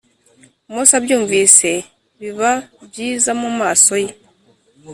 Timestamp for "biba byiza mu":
2.19-3.49